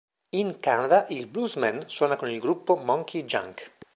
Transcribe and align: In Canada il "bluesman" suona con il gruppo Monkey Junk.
In 0.31 0.55
Canada 0.57 1.05
il 1.09 1.27
"bluesman" 1.27 1.83
suona 1.87 2.15
con 2.15 2.31
il 2.31 2.39
gruppo 2.39 2.75
Monkey 2.75 3.23
Junk. 3.23 3.71